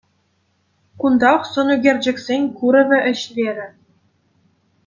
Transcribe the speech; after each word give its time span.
Кунтах 1.03 1.41
сӑнӳкерчӗксен 1.51 2.43
куравӗ 2.61 2.99
ӗҫлерӗ. 3.11 3.67